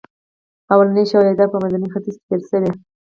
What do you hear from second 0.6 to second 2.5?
لومړني شواهد په منځني ختیځ کې پیل